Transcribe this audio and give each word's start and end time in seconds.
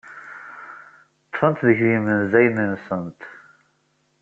Ḍḍfent 1.29 1.59
deg 1.67 1.79
yimenzayen-nsent. 1.87 3.21